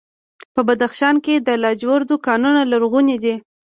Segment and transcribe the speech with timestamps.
[0.53, 3.35] په بدخشان کې د لاجوردو کانونه لرغوني دي